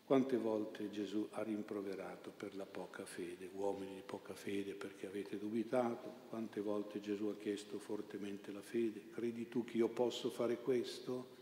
Quante 0.04 0.36
volte 0.36 0.90
Gesù 0.90 1.28
ha 1.32 1.42
rimproverato 1.42 2.30
per 2.30 2.54
la 2.56 2.66
poca 2.66 3.04
fede, 3.04 3.48
uomini 3.54 3.94
di 3.94 4.02
poca 4.04 4.34
fede 4.34 4.74
perché 4.74 5.06
avete 5.06 5.38
dubitato? 5.38 6.26
Quante 6.28 6.60
volte 6.60 7.00
Gesù 7.00 7.26
ha 7.26 7.36
chiesto 7.36 7.78
fortemente 7.78 8.52
la 8.52 8.62
fede? 8.62 9.10
Credi 9.10 9.48
tu 9.48 9.64
che 9.64 9.78
io 9.78 9.88
posso 9.88 10.30
fare 10.30 10.58
questo? 10.58 11.33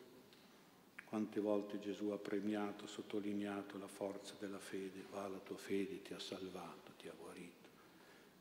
Quante 1.12 1.40
volte 1.40 1.78
Gesù 1.78 2.08
ha 2.08 2.16
premiato, 2.16 2.86
sottolineato 2.86 3.76
la 3.76 3.86
forza 3.86 4.34
della 4.38 4.58
fede, 4.58 5.04
va 5.10 5.28
la 5.28 5.40
tua 5.40 5.58
fede, 5.58 6.00
ti 6.00 6.14
ha 6.14 6.18
salvato, 6.18 6.92
ti 6.96 7.06
ha 7.06 7.12
guarito. 7.14 7.68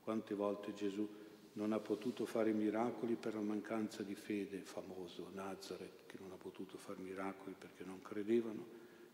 Quante 0.01 0.34
volte 0.36 0.74
Gesù 0.74 1.06
non 1.56 1.74
ha 1.74 1.80
potuto 1.80 2.25
fare 2.25 2.54
miracoli 2.54 3.16
per 3.16 3.34
la 3.34 3.42
mancanza 3.42 4.04
di 4.04 4.16
fede, 4.16 4.60
famoso 4.60 5.28
Nazareth 5.34 6.06
che 6.06 6.16
non 6.22 6.32
ha 6.32 6.38
potuto 6.38 6.78
fare 6.78 7.00
miracoli 7.01 7.56
perché 7.60 7.84
non 7.84 8.01
credevano. 8.01 8.66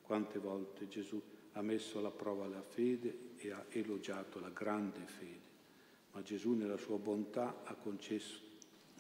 Quante 0.04 0.38
volte 0.38 0.88
Gesù 0.88 1.20
ha 1.54 1.62
messo 1.64 1.98
alla 1.98 2.12
prova 2.12 2.46
la 2.46 2.62
fede 2.62 3.32
e 3.38 3.50
ha 3.50 3.66
elogiato 3.70 4.40
la 4.40 4.50
grande 4.50 5.00
fede. 5.08 5.46
Ma 6.12 6.22
Gesù 6.22 6.52
nella 6.52 6.78
sua 6.78 7.00
bontà 7.00 7.62
ha 7.64 7.74
concesso 7.74 8.40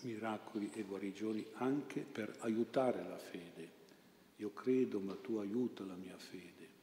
miracoli 0.01 0.71
e 0.73 0.81
guarigioni 0.81 1.45
anche 1.57 2.01
per 2.01 2.37
aiutare 2.39 3.07
la 3.07 3.19
fede 3.19 3.76
io 4.37 4.51
credo, 4.53 4.99
ma 4.99 5.15
tu 5.15 5.37
aiuta 5.37 5.83
la 5.83 5.95
mia 5.95 6.17
fede. 6.17 6.75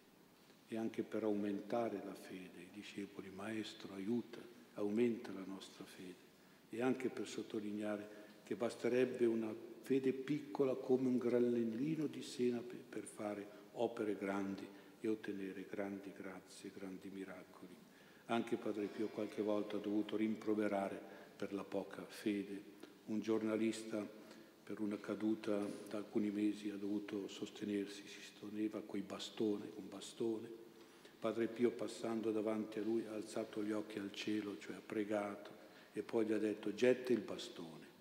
E 0.69 0.77
anche 0.77 1.03
per 1.03 1.23
aumentare 1.23 2.03
la 2.05 2.15
fede, 2.15 2.63
i 2.63 2.69
discepoli, 2.73 3.31
Maestro, 3.31 3.95
aiuta, 3.95 4.39
aumenta 4.75 5.31
la 5.33 5.45
nostra 5.47 5.85
fede. 5.85 6.23
E 6.71 6.83
anche 6.83 7.09
per 7.09 7.29
sottolineare 7.29 8.23
che 8.43 8.57
basterebbe 8.57 9.25
una 9.25 9.55
fede 9.83 10.13
piccola 10.13 10.75
come 10.75 11.09
un 11.09 11.19
granellino 11.19 12.07
di 12.07 12.23
senape 12.23 12.75
per 12.75 13.05
fare 13.05 13.47
opere 13.73 14.17
grandi 14.17 14.67
e 15.01 15.09
ottenere 15.09 15.67
grandi 15.71 16.13
grazie, 16.17 16.73
grandi 16.77 17.11
miracoli. 17.13 17.75
Anche 18.27 18.57
Padre 18.57 18.87
Pio 18.87 19.09
qualche 19.09 19.43
volta 19.43 19.77
ha 19.77 19.81
dovuto 19.81 20.17
rimproverare 20.17 20.99
per 21.37 21.53
la 21.53 21.65
poca 21.65 22.03
fede. 22.07 22.73
Un 23.07 23.21
giornalista 23.21 24.05
per 24.65 24.81
una 24.81 24.99
caduta 24.99 25.59
da 25.91 25.99
alcuni 25.99 26.31
mesi 26.31 26.71
ha 26.71 26.77
dovuto 26.77 27.29
sostenersi, 27.29 28.03
si 28.07 28.21
sosteneva 28.23 28.81
coi 28.81 29.03
bastone, 29.03 29.69
con 29.75 29.87
bastone. 29.89 30.49
Padre 31.21 31.49
Pio 31.49 31.71
passando 31.71 32.33
davanti 32.33 32.79
a 32.79 32.83
lui 32.83 33.05
ha 33.07 33.13
alzato 33.13 33.63
gli 33.63 33.73
occhi 33.73 33.99
al 33.99 34.13
cielo, 34.13 34.57
cioè 34.59 34.77
ha 34.77 34.83
pregato 34.85 35.51
e 35.93 36.03
poi 36.03 36.25
gli 36.25 36.33
ha 36.33 36.39
detto 36.39 36.75
getta 36.75 37.13
il 37.13 37.21
bastone. 37.21 37.93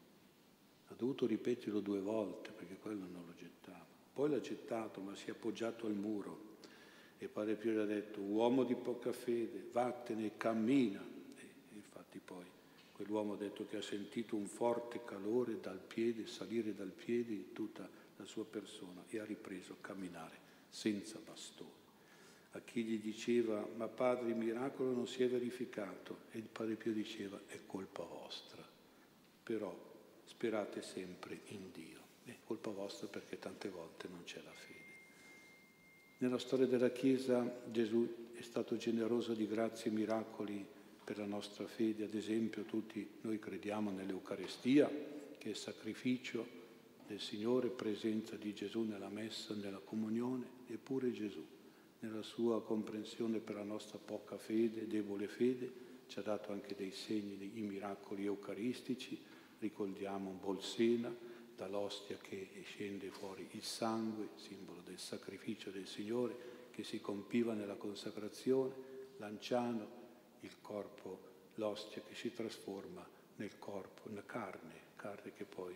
Ha 0.88 0.94
dovuto 0.96 1.26
ripeterlo 1.26 1.82
due 1.82 2.00
volte 2.00 2.52
perché 2.52 2.78
quello 2.78 3.06
non 3.12 3.24
lo 3.26 3.34
gettava. 3.36 3.86
Poi 4.14 4.30
l'ha 4.30 4.40
gettato 4.40 5.02
ma 5.02 5.16
si 5.16 5.28
è 5.28 5.32
appoggiato 5.32 5.86
al 5.86 5.96
muro 5.96 6.52
e 7.18 7.28
Padre 7.28 7.56
Pio 7.56 7.72
gli 7.72 7.78
ha 7.78 7.86
detto 7.86 8.22
uomo 8.22 8.64
di 8.64 8.76
poca 8.76 9.12
fede, 9.12 9.68
vattene 9.72 10.38
cammina. 10.38 11.02
E 11.36 11.76
infatti 11.76 12.20
poi 12.24 12.46
Quell'uomo 12.94 13.34
ha 13.34 13.38
detto 13.38 13.66
che 13.66 13.78
ha 13.78 13.82
sentito 13.82 14.36
un 14.36 14.46
forte 14.46 15.04
calore 15.04 15.60
dal 15.60 15.80
piede, 15.80 16.28
salire 16.28 16.74
dal 16.74 16.92
piede 16.92 17.52
tutta 17.52 17.90
la 18.16 18.26
sua 18.26 18.46
persona 18.46 19.04
e 19.10 19.20
ha 19.20 19.26
ripreso 19.26 19.74
a 19.74 19.82
camminare 19.82 20.38
senza 20.70 21.20
bastone. 21.20 21.82
A 22.52 22.60
chi 22.60 22.84
gli 22.84 23.00
diceva, 23.00 23.68
ma 23.76 23.88
padre 23.88 24.30
il 24.30 24.36
miracolo 24.36 24.92
non 24.92 25.08
si 25.08 25.24
è 25.24 25.30
verificato, 25.30 26.20
e 26.32 26.38
il 26.38 26.48
padre 26.52 26.76
Pio 26.76 26.94
diceva, 26.94 27.42
è 27.48 27.60
colpa 27.66 28.04
vostra, 28.04 28.64
però 29.42 29.76
sperate 30.26 30.84
sempre 30.84 31.42
in 31.48 31.72
Dio. 31.72 32.02
È 32.24 32.36
colpa 32.46 32.70
vostra 32.70 33.08
perché 33.08 33.40
tante 33.40 33.70
volte 33.70 34.08
non 34.08 34.24
c'è 34.24 34.42
la 34.44 34.54
fede. 34.54 34.82
Nella 36.20 36.38
storia 36.38 36.68
della 36.68 36.92
Chiesa 36.92 37.62
Gesù 37.72 38.32
è 38.34 38.42
stato 38.42 38.78
generoso 38.78 39.34
di 39.34 39.48
grazie 39.48 39.90
e 39.90 39.94
miracoli 39.94 40.66
per 41.04 41.18
la 41.18 41.26
nostra 41.26 41.68
fede, 41.68 42.06
ad 42.06 42.14
esempio 42.14 42.64
tutti 42.64 43.08
noi 43.22 43.40
crediamo 43.40 43.92
nell'Eucarestia, 43.92 44.90
che 45.38 45.52
è 45.52 45.54
sacrificio 45.54 46.62
del 47.06 47.20
Signore, 47.20 47.70
presenza 47.70 48.36
di 48.38 48.54
Gesù 48.54 48.84
nella 48.84 49.10
messa, 49.10 49.54
nella 49.54 49.82
comunione, 49.84 50.46
eppure 50.68 51.12
Gesù, 51.12 51.46
nella 52.00 52.22
sua 52.22 52.64
comprensione 52.64 53.40
per 53.40 53.56
la 53.56 53.64
nostra 53.64 53.98
poca 53.98 54.38
fede, 54.38 54.88
debole 54.88 55.28
fede, 55.28 55.82
ci 56.08 56.20
ha 56.20 56.22
dato 56.22 56.52
anche 56.52 56.76
dei 56.76 56.92
segni, 56.92 57.38
dei 57.38 57.62
miracoli 57.62 58.26
eucaristici, 58.26 59.20
ricordiamo 59.60 60.32
Bolsena, 60.32 61.14
dall'ostia 61.56 62.18
che 62.18 62.50
scende 62.64 63.10
fuori 63.10 63.48
il 63.52 63.64
sangue, 63.64 64.30
simbolo 64.36 64.82
del 64.84 65.00
sacrificio 65.00 65.70
del 65.70 65.88
Signore, 65.88 66.52
che 66.72 66.84
si 66.84 67.00
compiva 67.00 67.54
nella 67.54 67.76
consacrazione, 67.76 68.92
Lanciano, 69.18 70.03
il 70.44 70.62
corpo, 70.62 71.32
l'ostia 71.56 72.02
che 72.02 72.16
si 72.16 72.34
trasforma 72.34 73.06
nel 73.38 73.58
corpo, 73.60 74.10
nella 74.10 74.26
carne, 74.26 74.92
carne 74.96 75.34
che 75.34 75.46
poi 75.46 75.76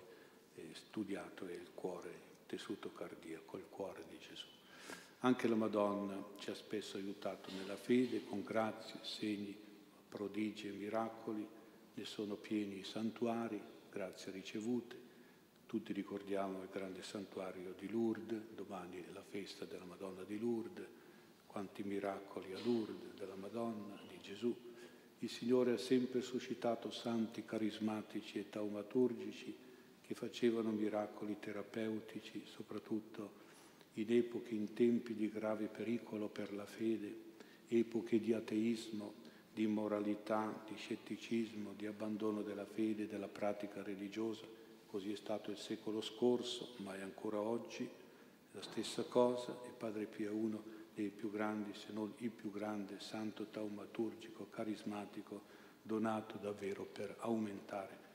è 0.53 0.61
studiato 0.73 1.45
è 1.47 1.53
il 1.53 1.71
cuore, 1.73 2.09
il 2.09 2.45
tessuto 2.45 2.91
cardiaco, 2.91 3.57
il 3.57 3.67
cuore 3.69 4.03
di 4.09 4.17
Gesù. 4.17 4.45
Anche 5.19 5.47
la 5.47 5.55
Madonna 5.55 6.23
ci 6.37 6.51
ha 6.51 6.55
spesso 6.55 6.97
aiutato 6.97 7.51
nella 7.51 7.75
fede 7.75 8.23
con 8.23 8.43
grazie, 8.43 8.99
segni, 9.01 9.55
prodigi 10.09 10.67
e 10.67 10.71
miracoli, 10.71 11.47
ne 11.93 12.05
sono 12.05 12.35
pieni 12.35 12.79
i 12.79 12.83
santuari, 12.83 13.61
grazie 13.89 14.31
ricevute. 14.31 15.05
Tutti 15.65 15.91
ricordiamo 15.91 16.61
il 16.61 16.69
grande 16.71 17.03
santuario 17.03 17.73
di 17.77 17.89
Lourdes, 17.89 18.51
domani 18.55 19.03
è 19.03 19.11
la 19.11 19.23
festa 19.23 19.65
della 19.65 19.85
Madonna 19.85 20.23
di 20.23 20.39
Lourdes, 20.39 20.87
quanti 21.45 21.83
miracoli 21.83 22.53
a 22.53 22.59
Lourdes 22.63 23.13
della 23.17 23.35
Madonna, 23.35 23.99
Gesù. 24.27 24.53
Il 25.19 25.29
Signore 25.29 25.71
ha 25.71 25.77
sempre 25.77 26.21
suscitato 26.21 26.91
santi 26.91 27.45
carismatici 27.45 28.37
e 28.37 28.49
taumaturgici 28.49 29.55
che 30.01 30.13
facevano 30.13 30.69
miracoli 30.71 31.37
terapeutici, 31.39 32.43
soprattutto 32.45 33.45
in 33.93 34.11
epoche, 34.11 34.53
in 34.53 34.73
tempi 34.73 35.15
di 35.15 35.29
grave 35.29 35.67
pericolo 35.67 36.27
per 36.27 36.53
la 36.53 36.65
fede, 36.65 37.25
epoche 37.69 38.19
di 38.19 38.33
ateismo, 38.33 39.13
di 39.53 39.63
immoralità, 39.63 40.63
di 40.67 40.75
scetticismo, 40.75 41.73
di 41.75 41.87
abbandono 41.87 42.41
della 42.41 42.65
fede 42.65 43.03
e 43.03 43.07
della 43.07 43.27
pratica 43.27 43.81
religiosa. 43.81 44.45
Così 44.87 45.13
è 45.13 45.15
stato 45.15 45.51
il 45.51 45.57
secolo 45.57 46.01
scorso, 46.01 46.75
ma 46.83 46.95
è 46.95 47.01
ancora 47.01 47.39
oggi 47.39 47.89
la 48.51 48.61
stessa 48.61 49.03
cosa 49.03 49.57
e 49.65 49.69
Padre 49.75 50.05
Pio 50.05 50.31
I 50.31 50.76
dei 50.97 51.09
più 51.11 51.29
grandi, 51.29 51.75
se 51.75 51.93
non 51.93 52.11
il 52.17 52.31
più 52.31 52.51
grande 52.51 52.99
santo 52.99 53.45
taumaturgico, 53.51 54.47
carismatico, 54.49 55.43
donato 55.79 56.39
davvero 56.39 56.85
per 56.85 57.17
aumentare 57.19 58.05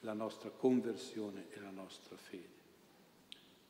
la 0.00 0.12
nostra 0.12 0.50
conversione 0.50 1.46
e 1.48 1.58
la 1.60 1.70
nostra 1.70 2.18
fede. 2.18 2.56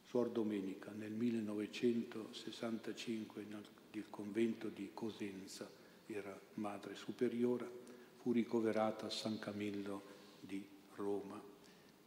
Suor 0.08 0.30
Domenica 0.30 0.90
nel 0.90 1.12
1965 1.12 3.44
nel 3.44 3.64
convento 4.10 4.68
di 4.68 4.90
Cosenza, 4.92 5.70
era 6.06 6.36
madre 6.54 6.96
superiora, 6.96 7.70
fu 8.16 8.32
ricoverata 8.32 9.06
a 9.06 9.10
San 9.10 9.38
Camillo 9.38 10.02
di 10.40 10.66
Roma 10.96 11.40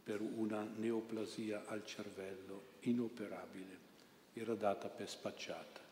per 0.02 0.20
una 0.20 0.70
neoplasia 0.76 1.64
al 1.64 1.86
cervello 1.86 2.72
inoperabile, 2.80 3.78
era 4.34 4.54
data 4.54 4.90
per 4.90 5.08
spacciata. 5.08 5.91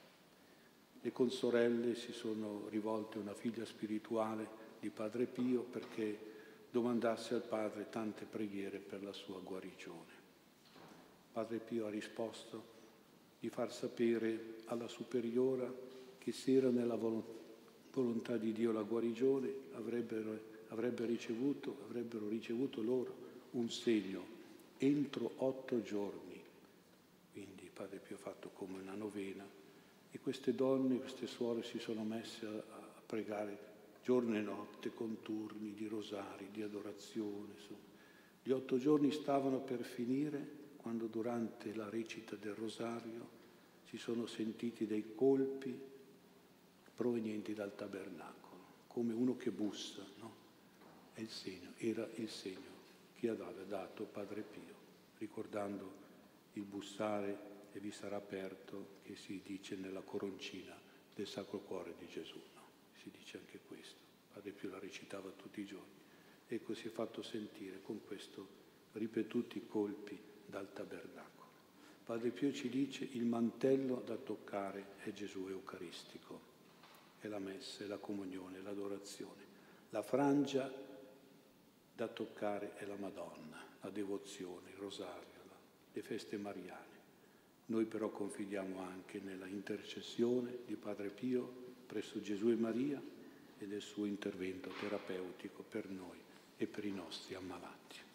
Le 1.02 1.12
consorelle 1.12 1.94
si 1.94 2.12
sono 2.12 2.66
rivolte 2.68 3.16
a 3.16 3.22
una 3.22 3.34
figlia 3.34 3.64
spirituale 3.64 4.46
di 4.80 4.90
Padre 4.90 5.24
Pio 5.24 5.62
perché 5.62 6.28
domandasse 6.70 7.34
al 7.34 7.42
Padre 7.42 7.88
tante 7.88 8.26
preghiere 8.26 8.78
per 8.78 9.02
la 9.02 9.12
sua 9.12 9.40
guarigione. 9.40 10.18
Padre 11.32 11.58
Pio 11.58 11.86
ha 11.86 11.90
risposto 11.90 12.78
di 13.40 13.48
far 13.48 13.72
sapere 13.72 14.56
alla 14.66 14.88
superiora 14.88 15.72
che 16.18 16.32
se 16.32 16.52
era 16.52 16.68
nella 16.68 16.96
volontà 16.96 18.36
di 18.36 18.52
Dio 18.52 18.70
la 18.70 18.82
guarigione 18.82 19.50
avrebbero, 19.72 20.38
avrebbe 20.68 21.06
ricevuto, 21.06 21.78
avrebbero 21.86 22.28
ricevuto 22.28 22.82
loro 22.82 23.28
un 23.52 23.70
segno 23.70 24.22
entro 24.76 25.32
otto 25.36 25.82
giorni. 25.82 26.42
Quindi 27.32 27.70
Padre 27.72 28.00
Pio 28.00 28.16
ha 28.16 28.18
fatto 28.18 28.50
come 28.50 28.80
una 28.80 28.94
novena 28.94 29.58
e 30.20 30.22
queste 30.22 30.54
donne, 30.54 30.98
queste 30.98 31.26
suore 31.26 31.62
si 31.62 31.78
sono 31.78 32.04
messe 32.04 32.46
a, 32.46 32.50
a 32.50 33.02
pregare 33.04 33.68
giorno 34.02 34.36
e 34.36 34.40
notte 34.40 34.92
con 34.92 35.22
turni 35.22 35.72
di 35.72 35.86
rosari, 35.86 36.48
di 36.50 36.62
adorazione. 36.62 37.54
Gli 38.42 38.50
otto 38.50 38.78
giorni 38.78 39.10
stavano 39.12 39.60
per 39.60 39.82
finire 39.82 40.58
quando 40.76 41.06
durante 41.06 41.74
la 41.74 41.88
recita 41.88 42.36
del 42.36 42.54
rosario 42.54 43.38
si 43.84 43.98
sono 43.98 44.26
sentiti 44.26 44.86
dei 44.86 45.14
colpi 45.14 45.78
provenienti 46.94 47.54
dal 47.54 47.74
tabernacolo, 47.74 48.62
come 48.86 49.12
uno 49.12 49.36
che 49.36 49.50
bussa, 49.50 50.04
no? 50.18 50.34
È 51.12 51.20
il 51.20 51.30
segno, 51.30 51.72
era 51.76 52.08
il 52.14 52.28
segno 52.28 52.78
che 53.14 53.28
aveva 53.28 53.52
dato 53.66 54.04
Padre 54.04 54.42
Pio, 54.42 54.74
ricordando 55.18 55.92
il 56.54 56.62
bussare 56.62 57.49
e 57.72 57.80
vi 57.80 57.92
sarà 57.92 58.16
aperto 58.16 58.98
che 59.02 59.16
si 59.16 59.40
dice 59.44 59.76
nella 59.76 60.00
coroncina 60.00 60.76
del 61.14 61.26
Sacro 61.26 61.60
Cuore 61.60 61.94
di 61.98 62.06
Gesù. 62.08 62.40
No? 62.54 62.68
Si 63.00 63.10
dice 63.10 63.38
anche 63.38 63.60
questo. 63.66 63.98
Padre 64.32 64.52
Pio 64.52 64.70
la 64.70 64.78
recitava 64.78 65.30
tutti 65.30 65.60
i 65.60 65.66
giorni. 65.66 65.98
Ecco, 66.46 66.74
si 66.74 66.88
è 66.88 66.90
fatto 66.90 67.22
sentire 67.22 67.80
con 67.82 68.04
questo 68.04 68.58
ripetuti 68.92 69.66
colpi 69.66 70.18
dal 70.46 70.72
tabernacolo. 70.72 71.48
Padre 72.04 72.30
Pio 72.30 72.52
ci 72.52 72.68
dice 72.68 73.04
il 73.12 73.24
mantello 73.24 74.02
da 74.04 74.16
toccare 74.16 74.94
è 75.04 75.12
Gesù 75.12 75.46
Eucaristico, 75.48 76.40
è 77.20 77.28
la 77.28 77.38
messa, 77.38 77.84
è 77.84 77.86
la 77.86 77.98
comunione, 77.98 78.60
l'adorazione. 78.60 79.48
La 79.90 80.02
frangia 80.02 80.72
da 81.94 82.08
toccare 82.08 82.76
è 82.76 82.84
la 82.84 82.96
Madonna, 82.96 83.64
la 83.80 83.90
devozione, 83.90 84.70
il 84.70 84.76
rosario, 84.76 85.28
le 85.92 86.02
feste 86.02 86.36
mariane. 86.36 86.89
Noi 87.70 87.84
però 87.84 88.10
confidiamo 88.10 88.80
anche 88.80 89.20
nella 89.20 89.46
intercessione 89.46 90.58
di 90.66 90.74
Padre 90.74 91.08
Pio 91.08 91.68
presso 91.86 92.20
Gesù 92.20 92.48
e 92.48 92.56
Maria 92.56 93.00
e 93.58 93.66
del 93.66 93.80
suo 93.80 94.06
intervento 94.06 94.70
terapeutico 94.80 95.62
per 95.62 95.88
noi 95.88 96.18
e 96.56 96.66
per 96.66 96.84
i 96.84 96.90
nostri 96.90 97.36
ammalati. 97.36 98.09